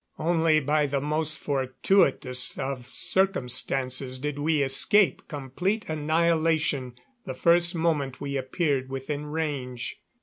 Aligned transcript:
Only 0.17 0.59
by 0.59 0.87
the 0.87 0.99
most 0.99 1.37
fortuitous 1.37 2.57
of 2.57 2.87
circumstances 2.87 4.17
did 4.17 4.39
we 4.39 4.63
escape 4.63 5.27
complete 5.27 5.87
annihilation 5.87 6.95
the 7.27 7.35
first 7.35 7.75
moment 7.75 8.19
we 8.19 8.35
appeared 8.35 8.89
within 8.89 9.27
range. 9.27 10.01